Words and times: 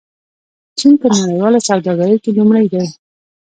چین 0.79 0.93
په 1.01 1.07
نړیواله 1.17 1.59
سوداګرۍ 1.67 2.17
کې 2.23 2.31
لومړی 2.37 2.65
دی. 2.73 2.83